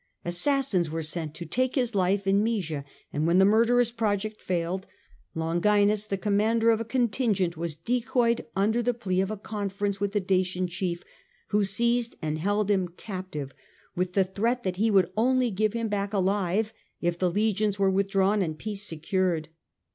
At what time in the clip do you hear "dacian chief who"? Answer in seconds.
10.19-11.63